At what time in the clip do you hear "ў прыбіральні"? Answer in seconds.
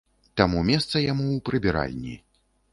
1.35-2.19